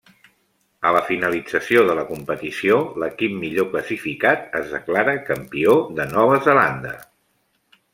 A 0.91 0.93
la 0.95 1.01
finalització 1.09 1.83
de 1.89 1.97
la 1.99 2.05
competició, 2.13 2.79
l'equip 3.03 3.37
millor 3.45 3.69
classificat 3.75 4.51
es 4.63 4.75
declara 4.75 5.19
campió 5.33 5.81
de 6.01 6.13
Nova 6.19 6.45
Zelanda. 6.51 7.01